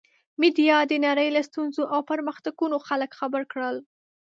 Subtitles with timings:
[0.41, 3.77] میډیا د نړۍ له ستونزو او پرمختګونو خلک خبر کړل.